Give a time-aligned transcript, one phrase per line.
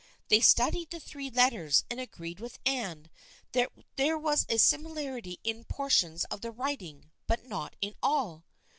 [0.29, 3.07] They studied the three let ters and agreed with Anne
[3.51, 8.43] that there was a simi larity in portions of the writing, but not in all.